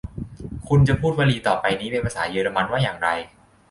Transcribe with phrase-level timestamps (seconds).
[0.67, 3.09] คุณจะพูดวลีต่อไปนี้เป็นภาษาเยอรมันว่าอย่างไร